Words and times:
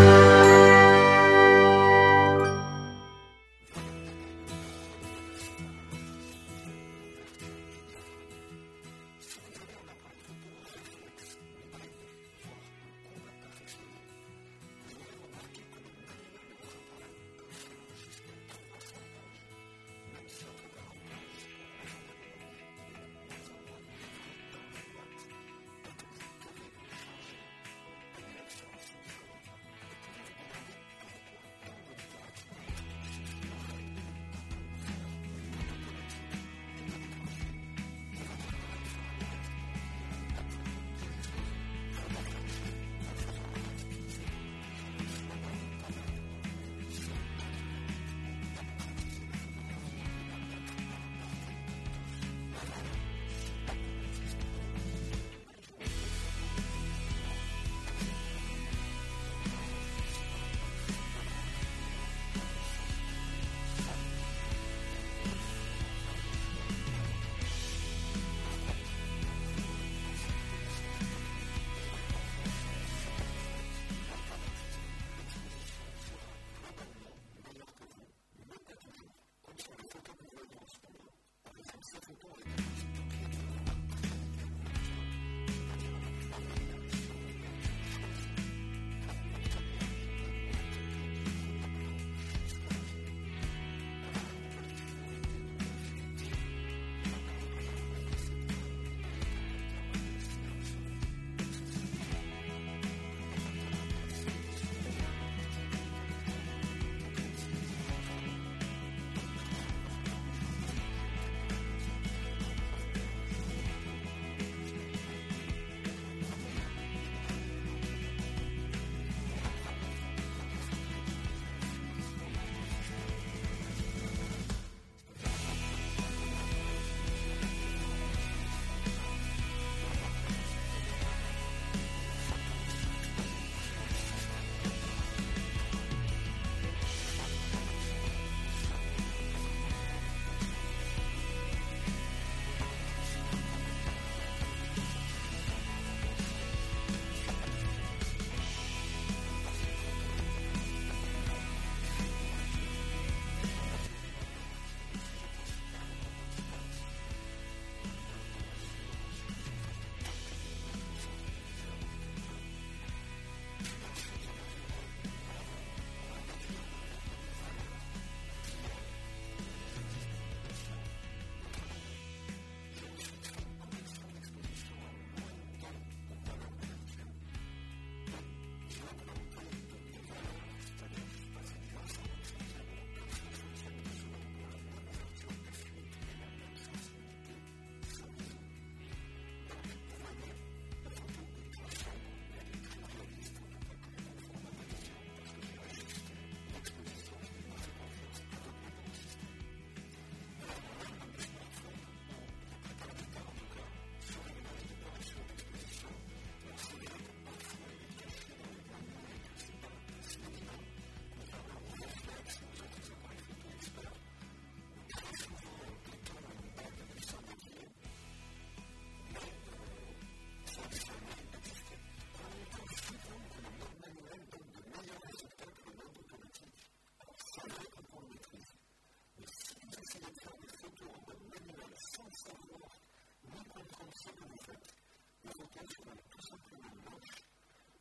qu'elles 235.56 235.72
soient 235.72 235.96
tout 236.10 236.20
simplement 236.20 236.74
moches, 236.84 237.24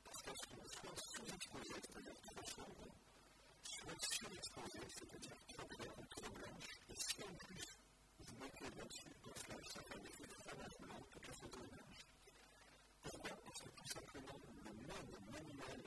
parce 0.04 0.22
qu'elles 0.24 0.44
sont 0.48 0.64
soit 0.66 0.96
sous-exposées, 0.96 1.82
c'est-à-dire 1.84 2.20
trop 2.24 2.44
sombres, 2.56 2.96
soit 3.64 4.00
surexposées, 4.00 4.88
c'est-à-dire 4.96 5.38
trop 5.50 5.68
claires 5.68 6.00
ou 6.00 6.06
trop 6.06 6.32
blanches, 6.32 6.72
et 6.90 6.96
si 6.96 7.24
en 7.24 7.36
plus 7.36 7.68
vous 8.20 8.36
mettez 8.40 8.70
là-dessus, 8.80 9.12
dans 9.24 9.36
cela, 9.36 9.58
ça 9.68 9.82
fait 9.84 9.96
un 9.96 10.04
effet 10.08 10.24
blanc, 10.24 11.02
toute 11.12 11.28
la 11.28 11.34
photo 11.34 11.60
est 11.60 11.72
blanche. 11.76 12.02
Pourquoi 13.04 13.36
Parce 13.44 13.60
que 13.60 13.70
tout 13.76 13.90
simplement, 13.92 14.40
le 14.56 14.72
mode 14.88 15.12
manuel 15.36 15.84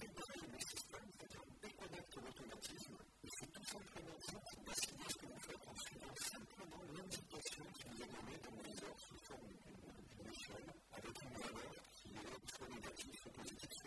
débarrasse 0.00 0.46
le 0.48 0.60
système, 0.72 1.08
c'est-à-dire 1.12 1.44
déconnecte 1.60 2.16
l'automatisme, 2.16 2.96
et 3.24 3.28
c'est 3.38 3.52
tout 3.52 3.64
simplement 3.64 4.16
vous 4.24 4.40
qui 4.40 4.56
décidez 4.64 5.08
ce 5.12 5.18
que 5.20 5.26
vous 5.26 5.40
faites 5.40 5.68
en 5.68 5.76
suivant 5.84 6.14
simplement 6.16 6.82
l'indication 6.96 7.64
qui 7.76 7.84
vous 7.88 8.02
est 8.02 8.08
donnée 8.08 8.40
dans 8.40 8.62
les 8.64 8.84
heures 8.84 9.00
sous 9.00 9.18
forme 9.28 9.52
d'une 9.52 10.32
échelle. 10.32 10.85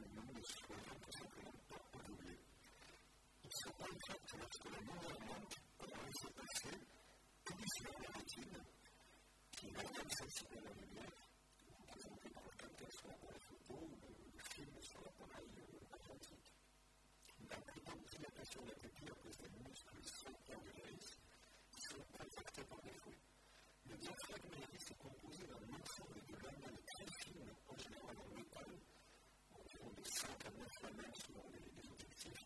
la 0.00 0.08
le 0.08 0.42
de 0.42 0.48
de 0.48 0.62
de 1.06 1.42
ne 1.42 1.62
pas. 1.68 1.82
Il 3.44 3.50
se 3.52 3.68
que 3.68 4.36
lorsque 4.38 4.66
Chine, 8.36 8.60
qui 9.52 9.66
est 9.66 9.72
elle-même 9.80 10.10
sensible 10.12 10.58
à 10.58 10.60
la 10.60 10.72
lumière, 10.76 11.16
représentée 11.72 12.28
par 12.28 12.42
le 12.44 12.52
contexte 12.52 13.00
ou 13.04 13.08
la 13.08 13.38
photo 13.40 13.74
ou 13.80 13.96
le 14.36 14.44
film 14.52 14.76
sur 14.82 15.00
l'appareil. 15.00 15.48
Euh, 15.56 15.80
la 17.48 17.56
dilatation 18.12 18.60
de 18.60 18.68
la 18.68 18.76
pupille 18.76 19.08
à 19.08 19.14
des 19.40 19.56
muscles 19.64 19.96
de 19.96 20.08
sont 21.80 22.04
impactés 22.20 22.64
par 22.64 22.80
les. 22.84 23.16
Le 23.88 23.96
diaphragme 23.96 24.52
est 24.52 24.98
composé 24.98 25.46
d'un 25.46 25.64
ensemble 25.80 26.20
de 26.28 26.36
lamelles 26.36 26.82
très 26.92 27.08
fines, 27.24 27.54
en 27.68 27.76
général 27.78 28.16
en 28.20 28.28
métal, 28.36 28.70
environ 29.56 29.90
de 29.96 30.04
5 30.04 30.28
à 30.44 30.50
les 31.56 31.88
objectifs, 31.88 32.45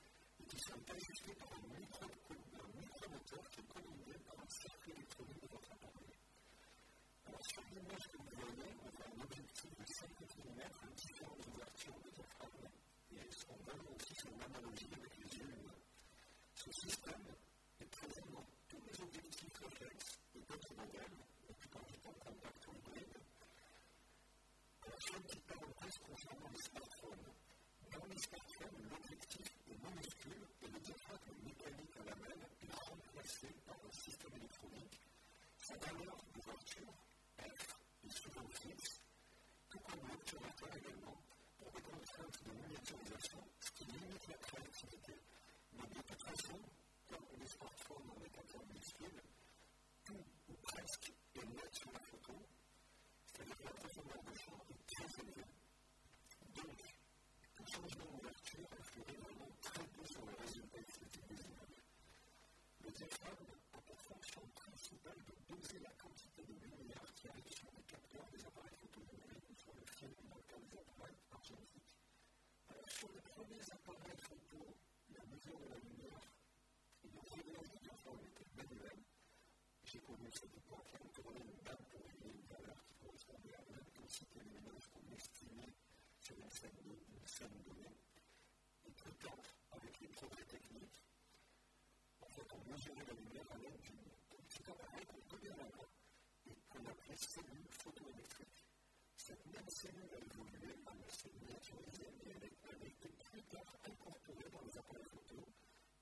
qui 0.50 0.58
sont 0.58 0.82
ajustés 0.90 1.34
par 1.38 1.46
un 1.54 1.62
micromoteur 1.78 3.50
qui 3.50 3.60
est 3.60 3.70
combiné 3.70 4.18
par 4.26 4.34
un 4.34 4.48
cercle 4.50 4.90
électronique 4.90 5.42
de 5.42 5.46
votre 5.46 5.70
appareil. 5.70 6.10
Alors, 7.26 7.46
sur 7.46 7.62
l'image 7.70 8.06
que 8.10 8.16
vous 8.18 8.34
voyez, 8.34 8.74
on 8.82 8.90
a 8.90 9.06
un 9.06 9.22
objectif 9.22 9.70
de 9.78 9.84
50 9.86 10.38
mm 10.42 10.60
à 10.60 10.86
différentes 10.96 11.46
ouvertures 11.46 12.00
de 12.02 12.10
diaphragme 12.10 12.66
et 13.12 13.18
elles 13.22 13.36
sont 13.38 13.54
vraiment 13.62 13.94
aussi 13.94 14.14
sur 14.18 14.30
l'analogie 14.42 14.90
avec 14.90 15.14
les 15.22 15.38
yeux 15.38 15.54
humains. 15.54 15.82
Ce 16.56 16.70
système 16.72 17.26
est 17.80 17.90
présent 17.94 18.26
dans 18.34 18.46
tous 18.66 18.82
les 18.90 19.00
objectifs 19.06 19.54
réflexes 19.54 20.18
de 20.34 20.40
d'autres 20.40 20.74
modèles, 20.74 21.16
la 21.46 21.54
plupart 21.54 21.86
du 21.86 21.98
temps 22.02 22.18
contact 22.18 22.66
ou 22.66 22.74
hybride. 22.74 23.22
Alors, 24.82 24.98
sur 24.98 25.14
une 25.14 25.22
petite 25.22 25.46
parenthèse 25.46 25.98
concernant 26.10 26.50
les 26.50 26.62
smartphones, 26.66 27.26
dans 27.94 28.06
les 28.10 28.18
smartphones, 28.18 28.88
l'objectif 28.90 29.49
minuscule 29.88 30.46
et 30.62 30.68
le 30.68 30.78
diaphragme 30.80 31.34
métallique 31.44 31.96
à 32.00 32.04
la 32.04 32.16
main 32.16 32.36
est 32.62 32.74
remplacé 32.74 33.48
par 33.66 33.76
un 33.76 33.92
système 33.92 34.34
électronique. 34.36 35.00
Sa 35.58 35.76
valeur 35.76 36.16
d'ouverture, 36.34 36.92
F, 37.38 37.76
est 38.04 38.12
souvent 38.12 38.48
fixe, 38.48 39.00
tout 39.68 39.78
comme 39.80 40.08
l'obturateur 40.08 40.76
également, 40.76 41.16
pour 41.58 41.70
des 41.72 41.82
contraintes 41.82 42.44
de 42.44 42.50
miniaturisation, 42.52 43.40
ce 43.60 43.70
qui 43.72 43.84
limite 43.84 44.28
la 44.28 44.38
créativité. 44.38 45.14
Mais 45.72 45.86
de 45.86 46.02
toute 46.02 46.22
façon, 46.22 46.58
comme 47.08 47.26
les 47.38 47.46
smartphones 47.46 48.10
ont 48.10 48.20
des 48.20 48.30
capteurs 48.30 48.64
minuscules, 48.66 49.22
tout 50.04 50.24
ou 50.48 50.54
presque 50.62 51.12
est 51.34 51.46
net 51.46 51.74
sur 51.74 51.92
la 51.92 52.00
photo, 52.00 52.34
c'est-à-dire 53.26 53.56
que 53.56 53.64
la 53.64 53.70
profondeur 53.70 54.22
de 54.24 54.34
champ 54.34 54.60
est 54.70 54.94
très 54.94 55.22
élevée. 55.22 55.50
Donc, 56.54 56.78
le 57.58 57.66
changement 57.66 58.18
de 58.18 58.19
marché 58.50 58.66
a 58.66 58.80
influé 58.80 59.16
vraiment 59.16 59.50
très 59.62 59.84
peu 59.94 60.04
sur 60.06 60.26
le 60.26 60.34
résultat 60.34 60.78
esthétique 60.78 61.26
des 61.28 61.38
images. 61.38 61.82
Le 62.82 62.90
diaphragme 62.90 63.52
a 63.74 63.78
pour 63.78 64.00
fonction 64.00 64.42
principale 64.54 65.18
de 65.22 65.54
doser 65.54 65.78
la 65.78 65.90
quantité 65.90 66.42
de 66.42 66.54
lumière 66.58 67.06
qui 67.14 67.28
arrive 67.28 67.46
sur 67.46 67.70
les 67.76 67.82
capteurs 67.86 68.26
des 68.32 68.42
appareils 68.44 68.74
photonumériques 68.74 69.50
ou 69.50 69.54
sur 69.54 69.74
le 69.74 69.86
film 69.86 70.14
dans 70.26 70.34
le 70.34 70.42
cas 70.50 70.58
des 70.58 70.78
appareils 70.78 71.20
argentiques. 71.30 71.94
Alors, 72.70 72.90
sur 72.90 73.12
les 73.12 73.22
premiers 73.22 73.66
appareils 73.70 74.18
photo, 74.18 74.58
la 75.14 75.24
mesure 75.30 75.58
de 75.60 75.68
la 75.70 75.78
lumière 75.78 76.26
et 77.04 77.10
le 77.14 77.20
réglage 77.22 77.70
du 77.70 77.78
diaphragme 77.86 78.26
était 78.34 78.50
manuel. 78.56 78.98
J'ai 79.84 80.00
connu 80.00 80.26
cette 80.32 80.56
époque, 80.58 80.90
on 80.98 81.08
tournait 81.14 81.46
une 81.46 81.62
balle 81.62 81.84
pour 81.86 82.02
régler 82.02 82.34
une 82.34 82.46
valeur 82.50 82.82
qui 82.82 82.94
correspondait 82.98 83.54
à 83.54 83.62
l'intensité 83.70 84.40
lumineuse 84.42 84.86
qu'on 84.90 85.06
estimait 85.14 85.74
sur 86.18 86.34
une 86.34 86.50
scène 86.50 87.62
donnée. 87.62 87.99
attirer 92.80 93.04
la 93.04 93.12
lumière 93.12 93.44
à 93.52 93.56
avec 93.60 93.90
une 93.92 94.08
petite 94.32 94.68
appareil 94.70 95.04
qu'on 95.04 95.36
regarde 95.36 95.58
la 95.58 95.68
main 95.68 95.88
et 96.48 96.56
qu'on 96.64 96.84
appelle 96.88 97.18
cellule 97.20 97.68
photoélectrique. 97.68 98.64
Cette 99.20 99.44
même 99.52 99.68
cellule 99.68 100.08
a 100.08 100.24
évolué, 100.24 100.72
elle 100.88 101.12
s'est 101.12 101.28
miniaturisée 101.28 102.08
et 102.24 102.30
elle, 102.40 102.48
elle 102.48 102.80
a 102.80 102.88
été 102.88 103.08
plus 103.20 103.42
tard 103.52 103.76
incorporée 103.84 104.48
dans 104.48 104.64
les 104.64 104.78
appareils 104.78 105.12
photo. 105.12 105.36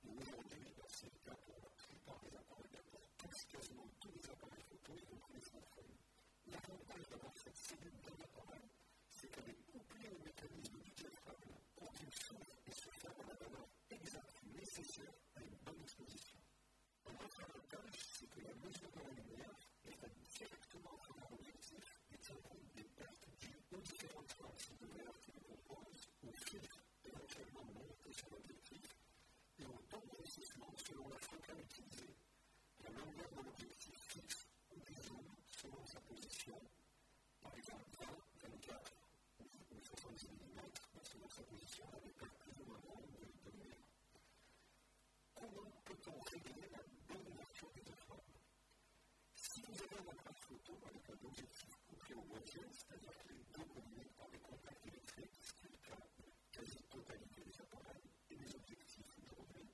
Et 0.07 0.11
aujourd'hui, 0.23 0.71
c'est 0.87 1.11
le 1.11 1.19
cas 1.27 1.35
pour 1.43 1.59
la 1.59 1.71
plupart 1.75 2.21
des 2.23 2.37
appareils, 2.39 2.83
pour 2.95 3.03
tous, 3.19 3.39
quasiment 3.51 3.91
tous 3.99 4.13
les 4.15 4.31
appareils 4.31 4.67
photo, 4.71 4.93
y 4.95 5.03
compris 5.03 5.35
les 5.35 5.47
smartphones. 5.51 5.99
L'avantage 6.47 7.09
d'avoir 7.11 7.35
cette 7.43 7.59
cellule 7.59 7.99
dans 8.07 8.17
l'appareil, 8.23 8.71
c'est 9.11 9.27
qu'elle 9.35 9.51
est 9.51 9.63
couplée 9.67 10.11
au 10.15 10.19
mécanisme 10.23 10.79
du 10.79 10.91
diaphragme 10.95 11.59
quand 11.75 11.91
il 12.07 12.13
s'ouvre 12.23 12.55
et 12.71 12.71
se 12.71 12.89
ferme 13.03 13.19
à 13.19 13.27
la 13.27 13.35
valeur 13.35 13.67
exacte 13.91 14.39
nécessaire 14.55 15.19
à 15.35 15.43
une 15.43 15.59
bonne 15.67 15.83
exposition. 15.83 16.39
En 17.09 17.29
fait, 17.29 17.45
le 17.55 17.61
cas, 17.69 17.85
c'est 17.93 18.29
que 18.31 18.41
la 18.41 18.55
mesure 18.55 18.91
de 18.93 19.01
la 19.01 19.13
lumière 19.17 19.55
est 19.87 19.97
directement 20.39 20.97
comme 21.07 21.19
un 21.19 21.35
objectif 21.35 22.01
et 22.13 22.19
tient 22.19 22.37
compte 22.43 22.69
des 22.75 22.85
pertes 22.85 23.29
dues 23.41 23.61
aux 23.73 23.81
différentes 23.81 24.33
forces 24.33 24.71
de 24.81 24.87
l'air 24.97 25.13
qui 25.23 25.33
le 25.33 25.41
composent, 25.41 26.09
aux 26.27 26.33
filtres 26.33 26.79
éventuellement 27.05 27.65
montés 27.65 28.13
sur 28.13 28.29
l'objectif 28.31 28.85
et 29.59 29.67
au 29.67 29.79
temps 29.89 30.03
d'investissement 30.07 30.73
selon 30.77 31.09
la 31.09 31.19
focale 31.19 31.61
utilisée, 31.61 32.15
la 32.85 32.91
longueur 32.91 33.31
de 33.37 33.43
l'objectif 33.43 33.95
fixe 34.09 34.47
ou 34.71 34.81
du 34.81 34.95
selon 35.49 35.85
sa 35.85 36.01
position, 36.01 36.61
par 37.41 37.55
exemple 37.57 37.85
20, 37.99 38.51
24 38.51 38.93
ou 39.41 39.81
70 39.81 40.27
mm, 40.29 40.61
selon 41.03 41.29
sa 41.29 41.43
position 41.43 41.85
avec 41.93 42.23
un 42.23 42.31
plus 42.39 42.63
ou 42.63 42.67
moins 42.67 42.81
de 43.11 43.51
lumière. 43.51 43.83
Comment 45.35 45.71
peut-on 45.85 46.21
régler 46.31 46.69
la 46.71 46.88
flottant 50.49 50.81
avec 50.89 51.05
un 51.11 51.27
objectif 51.27 51.69
couplé 51.87 52.15
au 52.15 52.25
moitié, 52.25 52.61
c'est-à-dire 52.73 53.13
que 53.21 53.29
les 53.29 53.45
deux 53.53 53.69
communiquent 53.69 54.17
par 54.17 54.29
des 54.31 54.39
contacts 54.39 54.87
électriques, 54.87 55.37
ce 55.45 55.53
qui 55.53 55.67
est 55.67 55.77
le 55.77 55.81
cas 55.85 56.01
de 56.17 56.25
la 56.25 56.33
quasi-totalité 56.53 57.41
des 57.45 57.61
appareils 57.61 58.09
et 58.31 58.37
des 58.37 58.55
objectifs 58.57 59.13
aujourd'hui. 59.21 59.69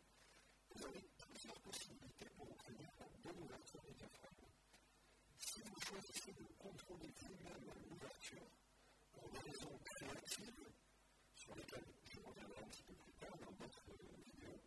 Vous 0.74 0.84
avez 0.84 1.04
plusieurs 1.14 1.60
possibilités 1.62 2.28
pour 2.34 2.50
obtenir 2.50 2.90
la 2.98 3.06
bonne 3.22 3.38
ouverture 3.44 3.82
des 3.86 3.94
diaphragmes. 3.94 4.50
Si 5.38 5.62
vous 5.62 5.80
choisissez 5.80 6.32
de 6.32 6.46
contrôler 6.58 7.14
vous-même 7.22 7.70
l'ouverture 7.86 8.50
pour 9.12 9.30
des 9.30 9.38
raisons 9.38 9.78
créatives, 9.78 10.74
sur 11.36 11.54
lesquelles 11.54 11.94
je 12.02 12.18
reviendrai 12.18 12.62
un 12.64 12.68
petit 12.68 12.82
peu 12.82 12.94
plus 12.94 13.12
tard 13.14 13.36
dans 13.38 13.52
d'autres 13.62 13.86
euh, 13.94 14.22
vidéos, 14.26 14.58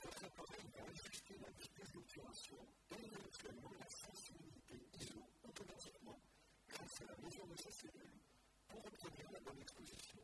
votre 0.00 0.24
appareil 0.24 0.64
va 0.72 0.84
ajuster 0.88 1.36
la 1.42 1.50
vitesse 1.50 1.92
d'obturation 1.92 2.56
et 2.92 3.04
éventuellement 3.04 3.70
la 3.78 3.88
sensibilité 3.88 4.78
isolée 4.94 5.17
automatiquement 5.58 6.20
grâce 6.68 7.02
à 7.02 7.04
la 7.06 7.16
mesure 7.18 7.46
de 7.48 7.56
ces 7.56 7.72
cellules 7.72 8.22
pour 8.68 8.78
obtenir 8.86 9.26
la 9.32 9.40
bonne 9.40 9.60
exposition. 9.60 10.20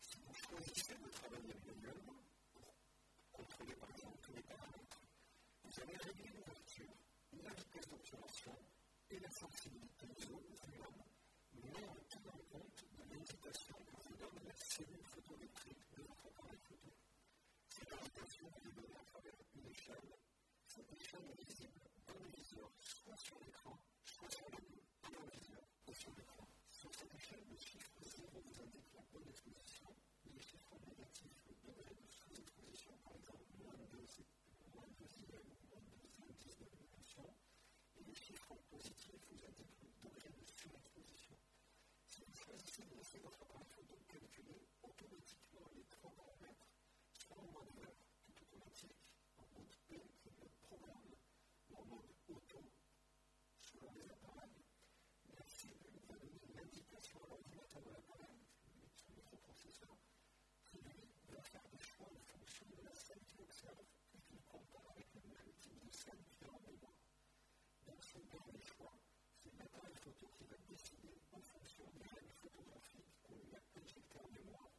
Si 0.00 0.16
vous 0.24 0.32
choisissez 0.32 0.94
de 0.94 1.08
travailler 1.10 1.52
manuellement 1.66 2.16
pour 2.54 2.72
contrôler 3.32 3.74
par 3.74 3.90
exemple 3.90 4.16
tous 4.22 4.32
les 4.32 4.42
paramètres, 4.42 5.02
vous 5.64 5.80
allez 5.82 5.96
régler 5.96 6.32
l'ouverture, 6.32 6.96
la 7.44 7.50
vitesse 7.50 7.88
d'obturation 7.88 8.56
et 9.10 9.20
la 9.20 9.30
sensibilité 9.30 10.06
des 10.06 10.24
eaux 10.32 10.42
mais 11.60 11.84
en 11.84 12.00
tenant 12.08 12.40
compte 12.48 12.84
de 12.96 13.14
l'invitation 13.14 13.76
que 13.84 14.00
vous 14.08 14.16
donne 14.16 14.40
la 14.46 14.54
cellule 14.54 15.04
photoélectrique 15.04 15.84
de 15.92 16.02
votre 16.08 16.24
appareil 16.24 16.58
photo. 16.64 16.88
Cette 17.68 17.92
invitation 17.92 18.48
est 18.64 18.72
donnée 18.72 18.96
à 18.96 19.04
travers 19.12 19.36
une 19.56 19.66
échelle, 19.68 20.16
cette 20.66 20.92
échelle 20.92 21.28
est 21.36 21.44
visible 21.44 21.97
téléviseur, 22.12 22.70
soit 22.80 23.16
sur 23.16 23.38
l'écran, 23.44 23.78
soit 24.04 24.30
sur 24.30 24.46
sur 25.92 26.10
l'écran. 26.16 26.46
Sur 26.68 26.94
cette 26.94 27.14
échelle, 27.14 27.44
par 33.04 33.14
exemple, 33.14 33.44
moins 33.62 33.76
moins 47.52 47.64
de 47.64 47.87
l'indication 56.68 57.18
à 57.24 57.28
l'ordinateur 57.28 57.80
de 57.80 57.90
l'appareil, 57.90 58.44
son 58.92 59.12
microprocesseur, 59.14 59.96
qui 60.64 60.76
lui 60.76 61.08
va 61.32 61.40
faire 61.40 61.66
des 61.72 61.78
choix 61.78 62.08
en 62.12 62.20
fonction 62.20 62.66
de 62.76 62.82
la 62.84 62.92
scène 62.92 63.24
qu'il 63.24 63.40
observe 63.40 63.80
et 64.14 64.20
qu'il 64.20 64.42
compare 64.44 64.84
avec 64.90 65.06
le 65.14 65.22
même 65.32 65.52
type 65.56 65.78
de 65.80 65.90
scène 65.90 66.20
qu'il 66.28 66.46
a 66.46 66.52
en 66.52 66.60
mémoire. 66.60 67.00
Dans 67.86 68.00
son 68.02 68.20
dernier 68.28 68.60
choix, 68.60 68.92
c'est 69.38 69.56
l'appareil 69.56 69.94
photo 69.94 70.28
qui 70.36 70.44
va 70.44 70.56
décider 70.68 71.16
en 71.32 71.40
fonction 71.40 71.84
du 71.88 72.02
règle 72.02 72.32
photographique 72.36 73.16
qu'on 73.22 73.38
lui 73.38 73.54
a 73.56 73.62
injecté 73.80 74.18
en 74.20 74.28
mémoire 74.28 74.70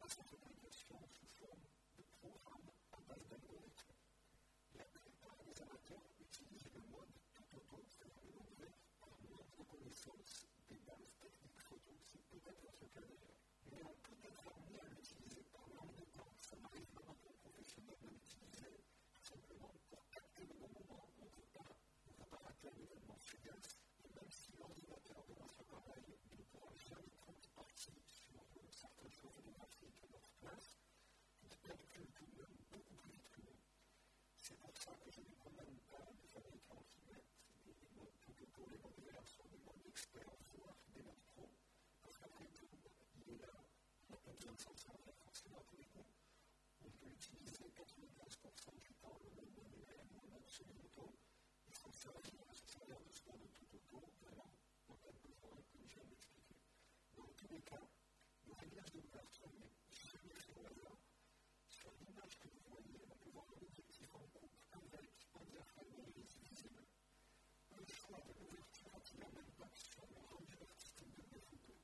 à 0.00 0.08
sa 0.08 0.24
fabrication 0.24 0.96
sous 1.12 1.28
forme 1.36 1.60
de 1.98 2.04
programme 2.16 2.72
à 2.92 3.00
base 3.02 3.28
d'algorithmes. 3.28 3.92
La 4.76 4.84
plupart 4.84 5.44
des 5.44 5.60
amateurs 5.60 6.08
utilisent 6.20 6.72
le 6.72 6.80
mode 6.88 7.12
tout 7.34 7.44
auto, 7.52 7.84
c'est-à-dire 7.84 8.24
le 8.24 8.32
mode 8.32 8.54
vert, 8.56 8.80
par 9.00 9.10
manque 9.28 9.56
de 9.58 9.64
connaissance 9.64 10.46
des 10.68 10.76
bases 10.84 11.12
techniques 11.18 11.60
photo. 11.60 11.92
C'est 12.04 12.22
peut-être 12.28 12.60
votre 12.62 12.86
cas 12.92 13.00
d'ailleurs. 13.00 13.40
Mais 13.70 13.82
on 13.84 13.94
peut 14.04 14.16
être 14.22 14.44
amené 14.52 14.80
à 14.80 14.88
l'utiliser 14.88 15.42
par 15.52 15.66
manque 15.68 15.96
de 15.96 16.04
temps. 16.12 16.32
Ça 16.40 16.56
m'arrive 16.60 16.88
même 16.92 17.08
en 17.08 17.14
tant 17.14 17.32
que 17.32 17.38
professionnel 17.40 17.96
de 18.02 18.08
l'utiliser 18.08 18.84
tout 19.12 19.24
simplement 19.24 19.72
pour 19.88 20.08
capter 20.10 20.44
le 20.44 20.54
bon 20.54 20.68
moment. 20.68 21.08
On 21.18 21.24
ne 21.24 21.30
peut 21.30 21.50
pas, 21.52 21.68
on 22.06 22.10
ne 22.10 22.16
peut 22.16 22.28
pas 22.30 22.42
rater 22.44 22.68
un 22.68 22.78
événement 22.78 23.18
fugace. 23.18 23.80
Et 24.04 24.08
même 24.08 24.30
si 24.30 24.52
l'ordinateur 24.56 25.24
de 25.24 25.34
votre 25.34 25.58
appareil 25.60 26.04
ne 26.36 26.42
pourra 26.44 26.72
jamais 26.76 27.12
parti 27.78 28.18
sur 28.50 28.74
certaines 28.74 29.12
choses 29.12 29.30
photographiques 29.30 30.02
à 30.02 30.08
notre 30.10 30.34
place, 30.42 30.82
il 31.44 31.56
calcule 31.62 32.10
tout 32.10 32.26
de 32.26 32.42
même 32.42 32.58
beaucoup 32.72 32.94
plus 32.96 33.12
vite 33.12 33.30
que. 33.30 33.42
C'est 34.34 34.58
pour 34.58 34.76
ça 34.76 34.90
que 34.98 35.08
je 35.12 35.20
ne 35.20 35.30
recommande 35.38 35.78
pas 35.86 36.10
les 36.10 36.26
fabricants 36.26 36.82
qui 36.90 36.98
mettent 37.06 37.38
des 37.62 37.88
modes 37.94 38.18
tout 38.18 38.34
auto, 38.42 38.66
les 38.68 38.78
modes 38.78 38.98
verts 39.06 39.26
sur 39.28 39.46
des 39.46 39.58
modes 39.62 39.86
experts, 39.86 40.34
voire 40.58 40.74
des 40.92 41.02
modes 41.02 41.22
pro, 41.30 41.48
parce 42.02 42.18
qu'après 42.18 42.46
tout, 42.50 42.66
il 43.14 43.34
est 43.34 43.42
là, 43.46 43.54
on 43.54 44.12
n'a 44.12 44.18
pas 44.26 44.32
besoin 44.32 44.54
de 44.54 44.60
s'en 44.60 44.74
servir 44.74 45.14
forcément 45.14 45.62
tous 45.70 45.76
les 45.76 45.86
coups. 45.86 46.10
On 46.82 46.90
peut 46.90 47.10
utiliser 47.14 47.70
95% 47.78 48.74
du 48.74 48.94
temps 48.98 49.18
le 49.22 49.30
mode 49.38 49.54
manuel 49.54 50.02
le 50.18 50.30
mode 50.32 50.48
semi-auto. 50.50 51.14
Il 51.68 51.74
faut 51.74 51.92
servir, 51.92 52.42
se 52.54 52.66
servir 52.66 52.98
de 52.98 53.10
ce 53.12 53.22
mode 53.30 53.46
tout 53.54 53.70
auto, 53.70 54.02
vraiment, 54.18 54.50
en 54.88 54.94
cas 54.96 55.12
de 55.12 55.28
besoin, 55.28 55.54
comme 55.70 55.86
je 55.86 55.94
viens 55.94 56.04
de 56.04 56.10
l'expliquer. 56.10 56.56
Dans 57.16 57.27
tous 57.38 57.54
les 57.54 57.60
cas, 57.60 57.86
le 58.48 58.52
réglage 58.52 58.90
de 58.90 58.98
l'ouverture 58.98 59.52
n'est 59.60 59.70
jamais 59.94 60.34
au 60.56 60.66
hasard. 60.66 60.98
Sur 61.68 61.92
l'image 62.00 62.34
que 62.40 62.48
vous 62.48 62.62
voyez, 62.66 62.98
on 63.06 63.14
peut 63.14 63.30
voir 63.30 63.46
l'objectif 63.60 64.10
en 64.12 64.26
coupe 64.34 64.58
avec 64.72 65.06
un 65.38 65.44
diaphragme 65.46 66.02
visible. 66.16 66.82
Le 67.70 67.86
choix 67.86 68.18
de 68.26 68.32
l'ouverture 68.42 68.90
a-t-il 68.92 69.22
un 69.22 69.38
impact 69.38 69.78
sur 69.78 70.02
le 70.10 70.18
rendu 70.18 70.56
artistique 70.66 71.14
de 71.14 71.22
mes 71.30 71.40
photos 71.46 71.78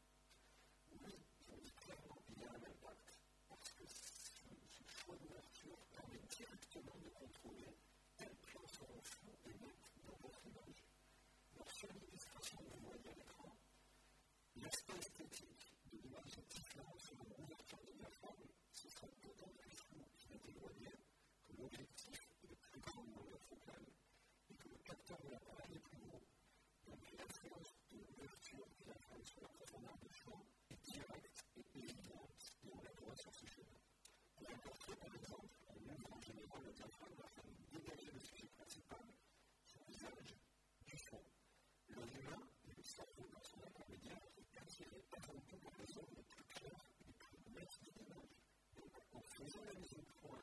Oui, 0.90 1.14
je 1.46 1.54
dis 1.62 1.74
clairement, 1.78 2.18
il 2.34 2.38
y 2.42 2.44
a 2.44 2.50
un 2.50 2.64
impact 2.74 3.14
parce 3.48 3.70
que 3.78 3.86
ce 3.86 4.82
choix 4.90 5.14
d'ouverture 5.14 5.78
permet 5.94 6.18
directement 6.34 6.98
de 6.98 7.10
contrôler 7.14 7.78
quels 8.18 8.36
plans 8.42 8.66
seront 8.74 9.02
flous 9.02 9.38
et 9.46 9.54
nets 9.62 9.86
dans 10.02 10.18
votre 10.18 10.46
image. 10.50 10.82
Lorsque 11.56 11.86
l'illustration 11.94 12.58
que 12.58 12.74
vous 12.74 12.90
voyez 12.90 13.06
à 13.06 13.14
l'écran, 13.14 13.43
l'aspect 14.74 14.98
esthétique 14.98 15.70
de 15.92 15.98
l'image 15.98 16.34
est 16.34 16.50
différent 16.50 16.98
selon 16.98 17.22
l'ouverture 17.38 17.78
du 17.86 17.94
diaphragme, 17.94 18.50
ce 18.72 18.88
sera 18.88 19.06
d'autant 19.22 19.52
plus 19.54 19.70
flou 19.70 20.02
qu'il 20.18 20.34
est 20.34 20.48
éloigné 20.50 20.90
que 21.46 21.52
l'objectif 21.62 22.18
est 22.42 22.58
plus 22.58 22.80
grand 22.80 23.06
dans 23.06 23.30
la 23.30 23.38
focale 23.38 23.86
et 24.50 24.54
que 24.54 24.68
le 24.68 24.78
capteur 24.82 25.18
de 25.22 25.30
l'appareil 25.30 25.78
est 25.78 25.84
plus 25.86 25.98
gros. 26.02 26.26
Donc 26.90 27.02
l'influence 27.14 27.70
de 27.92 27.98
l'ouverture 28.02 28.66
et 28.82 28.84
l'influence 28.90 29.28
sur 29.30 29.42
la 29.42 29.48
profondeur 29.54 29.94
de 30.02 30.10
champ 30.10 30.42
est 30.70 30.82
directe 30.90 31.44
et 31.54 31.78
évidente 31.78 32.42
et 32.66 32.70
on 32.74 32.82
la 32.82 32.90
voit 32.98 33.14
sur 33.14 33.30
ce 33.30 33.46
schéma. 33.46 33.78
Pour 34.34 34.50
un 34.50 34.58
portrait, 34.58 34.98
par 34.98 35.14
exemple, 35.14 35.54
on 35.70 35.78
ouvre 35.86 36.18
général 36.18 36.60
le 36.66 36.72
diaphragme 36.74 37.22
afin 37.22 37.46
de 37.46 37.78
dégager 37.78 38.10
le 38.10 38.18
sujet 38.18 38.50
principal, 38.58 39.06
son 39.70 39.78
visage, 39.86 40.34
du 40.82 40.98
fond. 40.98 41.22
L'œil 41.94 42.10
humain 42.18 42.42
et 42.66 42.74
le 42.74 42.82
cerveau 42.82 43.28
dans 43.30 43.42
son 43.42 43.62
intermédiaire 43.62 44.23
attiré 44.74 45.04
avant 45.14 45.38
tout 45.46 45.56
par 45.58 45.72
les 45.78 45.86
zones 45.86 46.14
les 46.16 46.24
plus 46.24 46.44
claires 46.50 46.82
et 46.98 47.04
les 47.06 47.14
plus 47.14 47.38
nettes 47.54 47.78
de 47.84 47.90
l'image. 47.94 48.34
Donc 48.74 48.90
en 49.14 49.22
faisant 49.22 49.62
la 49.70 49.74
mise 49.78 49.94
au 49.94 50.02
point, 50.18 50.42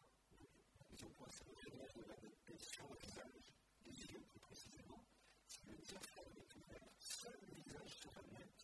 la 0.80 0.86
mise 0.90 1.04
au 1.04 1.10
point 1.20 1.28
c'est 1.28 1.48
le 1.48 1.56
réglage 1.60 1.94
de 2.00 2.04
la 2.08 2.16
netteté 2.16 2.56
sur 2.64 2.88
le 2.88 2.96
visage, 2.96 3.52
les 3.84 3.92
yeux 3.92 4.24
plus 4.24 4.40
précisément, 4.40 5.04
si 5.48 5.68
le 5.68 5.76
diaphragme 5.84 6.38
est 6.40 6.56
ouvert, 6.56 6.88
seul 6.98 7.36
le 7.44 7.56
visage 7.60 7.92
sera 7.92 8.22
net, 8.32 8.56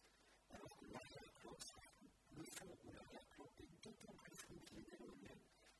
alors 0.51 0.77
que 0.77 0.85
l'arrière-plan. 0.85 1.57
Le 2.37 2.43
fond 2.43 2.71
ou 2.85 2.91
l'arrière-plan 2.93 3.47
est 3.59 3.83
d'autant 3.83 4.15
plus 4.23 4.35
flou 4.35 4.55
qu'il 4.63 4.79
est 4.79 4.93
éloigné 4.95 5.35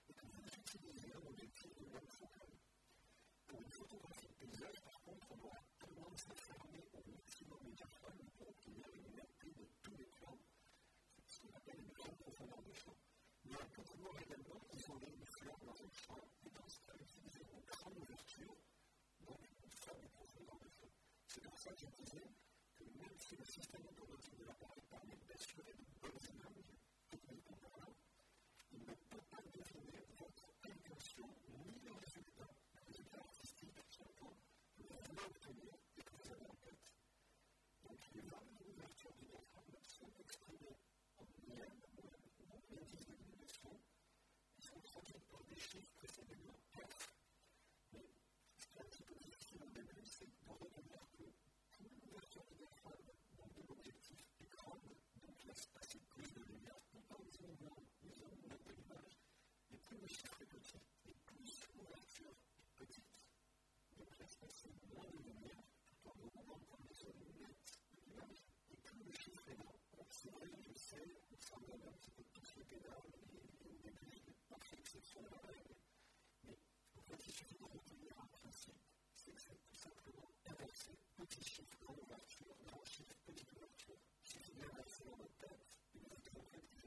et 0.09 0.13
que 0.13 0.25
vous 0.25 0.47
utilisez 0.51 1.13
un 1.15 1.27
objectif 1.27 1.71
de 1.79 1.85
même 1.95 2.09
focale. 2.11 2.59
Pour 3.47 3.61
une 3.61 3.71
photographie 3.71 4.27
de 4.27 4.33
paysage, 4.35 4.81
par 4.83 4.99
contre, 5.03 5.27
on 5.31 5.45
aura 5.47 5.63
tendance 5.79 6.27
à 6.27 6.35
fermer 6.35 6.83
au 6.91 7.09
maximum 7.09 7.59
le 7.63 7.71
diaphragme 7.71 8.27
pour 8.35 8.49
obtenir 8.49 8.85
une 8.91 9.15
netteté 9.15 9.36
de 9.57 9.65
tous 9.81 9.95
les 9.97 10.05
plans. 10.05 10.37
C'est 11.17 11.29
ce 11.29 11.41
qu'on 11.41 11.57
appelle 11.57 11.79
une 11.79 11.93
grande 11.93 12.17
profondeur 12.17 12.61
de 12.61 12.73
champ. 12.73 12.95
Mais 13.45 13.55
on 13.61 13.69
peut 13.69 13.81
vouloir 13.81 14.13
également 14.21 14.61
isoler 14.73 15.07
une 15.13 15.25
fleur 15.25 15.57
dans 15.65 15.81
un 15.81 15.91
champ 15.91 16.21
et 16.45 16.49
dans 16.49 16.67
ce 16.67 16.79
cas 16.81 16.93
utiliser 16.99 17.41
une 17.41 17.65
grande 17.65 17.97
ouverture, 17.97 18.55
donc 19.21 19.39
une 19.63 19.69
faible 19.69 20.09
profondeur 20.09 20.59
de 20.59 20.69
champ. 20.69 20.91
C'est 21.27 21.41
pour 21.41 21.57
ça 21.57 21.71
que 21.71 21.79
je 21.79 22.03
disais 22.03 22.27
que 22.75 22.83
même 22.83 23.17
si 23.17 23.35
le 23.35 23.45
système 23.45 23.85
automatique 23.85 24.37
de 24.37 24.45
l'appareil 24.45 24.83
permet 24.89 25.15
de 25.15 25.36
chiffres 81.57 81.73
dans 81.85 81.95
la 81.95 82.03
voiture, 82.05 82.55
dans 82.69 82.77
le 82.77 82.85
chiffre 82.85 83.31
de 83.31 83.41
la 83.45 83.59
voiture, 83.59 83.97
chiffre 84.21 84.51
de 84.53 84.61
la 84.61 84.67
voiture, 84.67 85.05
dans 85.05 85.23
le 85.23 85.29
texte, 85.39 85.65
une 85.95 86.05
autre 86.05 86.86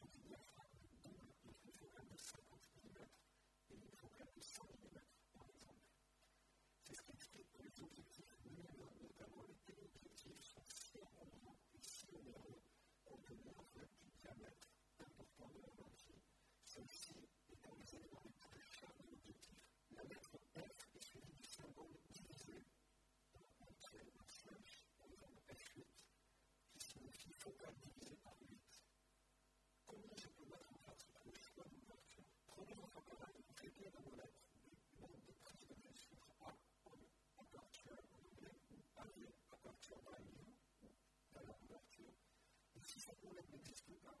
si 42.91 42.99
ce 42.99 43.11
problème 43.11 43.45
n'existe 43.51 43.93
pas, 44.03 44.17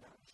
la 0.00 0.25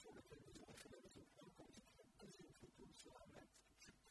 sur 0.00 0.12
lequel 0.14 0.38
vous 0.46 0.62
aurez 0.62 0.76
fait 0.76 0.90
la 0.90 0.98
deuxième 1.02 1.26
photo 1.36 1.50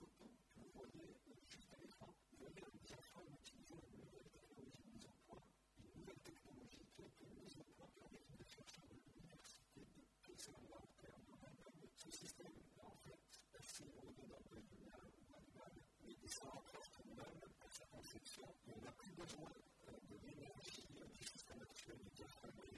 photos 0.00 0.32
que 0.48 0.60
vous 0.60 0.72
voyez 0.72 1.12
juste 1.48 1.72
à 1.74 1.76
l'écran. 1.76 2.08
Vous 2.32 2.38
voyez 2.40 2.60
la 2.60 2.72
mise 2.72 2.92
en 2.96 3.02
forme 3.12 3.28
utilisant 3.36 3.80
une 3.84 4.00
nouvelle 4.00 4.24
technologie 4.32 4.80
de 4.80 4.88
mise 4.96 5.04
au 5.04 5.14
point, 5.28 5.44
une 5.76 5.92
nouvelle 6.00 6.22
technologie 6.24 6.86
qui 6.88 7.02
a 7.02 7.06
été 7.06 7.24
mise 7.36 7.56
au 7.60 7.64
point 7.76 7.90
par 8.00 8.08
des 8.08 8.48
chercheurs 8.48 8.88
de 8.88 8.96
l'université 8.96 9.80
de 9.84 10.00
Kaiserslautern 10.24 11.20
en 11.28 11.38
Allemagne. 11.44 11.84
Ce 12.00 12.10
système 12.10 12.54
est 12.56 12.80
en 12.80 12.96
fait 13.04 13.20
assez 13.60 13.84
au-delà 14.00 14.40
de 14.48 14.56
l'humain 14.56 15.04
ou 15.04 15.36
animal, 15.36 15.72
mais 16.04 16.16
il 16.16 16.32
s'en 16.32 16.48
rapporte 16.48 16.88
quand 16.96 17.04
même 17.04 17.20
à 17.60 17.68
sa 17.68 17.84
conception. 17.92 18.48
On 18.72 18.80
n'a 18.80 18.92
plus 18.96 19.12
besoin 19.12 19.52
de 19.52 20.16
l'énergie 20.24 20.88
du 20.88 21.24
système 21.28 21.60
actuel 21.60 21.98
du 22.00 22.10
diaphragme 22.16 22.69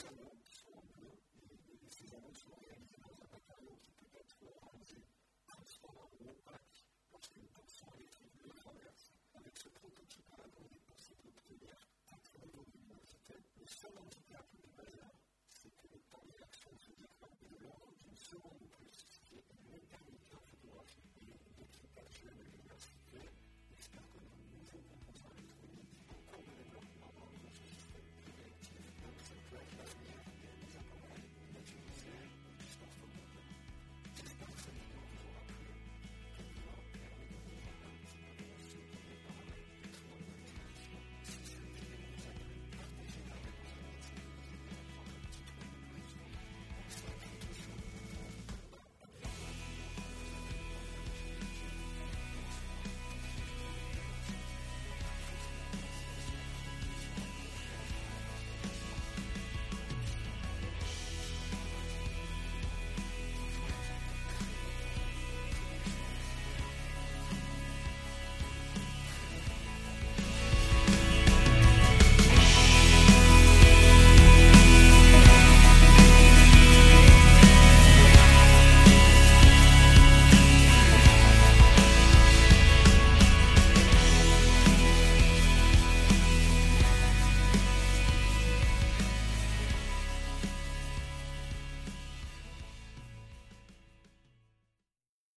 des 0.00 0.08
amours 0.08 0.40
qui 0.44 0.54
sont 0.54 0.72
et, 0.72 2.32
sont 2.32 2.56
réalisés 2.56 2.96
dans 3.04 3.12
un 3.12 3.28
matériau 3.28 3.76
qui 3.82 3.92
peut 3.92 4.16
être 4.16 4.36
transparent 5.46 6.08
ou 6.20 6.30
opaque 6.30 6.86
lorsqu'une 7.12 7.48
électrique 7.96 8.32
le 8.42 8.50
traverse. 8.50 9.12
Avec 9.34 9.58
ce 9.58 9.68
prototype-là 9.68 10.44
dont 10.56 10.68
les 10.72 10.80
pensées 10.88 11.16
obtenir 12.56 12.96
le 13.60 13.66
seul 13.66 13.92
handicap 13.98 14.46
du 14.56 14.68
bazar, 14.72 15.12
de 15.12 15.52
se 15.52 15.68
de 18.60 18.64
plus, 18.64 19.59